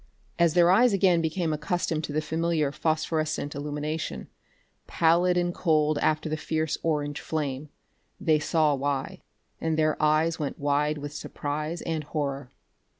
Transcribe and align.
As 0.39 0.55
their 0.55 0.71
eyes 0.71 0.93
again 0.93 1.21
became 1.21 1.53
accustomed 1.53 2.03
to 2.05 2.11
the 2.11 2.21
familiar 2.23 2.71
phosphorescent 2.71 3.53
illumination, 3.53 4.29
pallid 4.87 5.37
and 5.37 5.53
cold 5.53 5.99
after 5.99 6.27
the 6.27 6.35
fierce 6.37 6.75
orange 6.81 7.21
flame, 7.21 7.69
they 8.19 8.39
saw 8.39 8.73
why 8.73 9.21
and 9.59 9.77
their 9.77 10.01
eyes 10.01 10.39
went 10.39 10.57
wide 10.57 10.97
with 10.97 11.13
surprise 11.13 11.83
and 11.83 12.03
horror. 12.05 12.49